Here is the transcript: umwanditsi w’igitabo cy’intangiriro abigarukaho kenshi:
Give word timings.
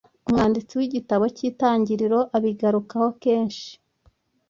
umwanditsi 0.27 0.73
w’igitabo 0.79 1.23
cy’intangiriro 1.35 2.19
abigarukaho 2.37 3.07
kenshi: 3.23 3.67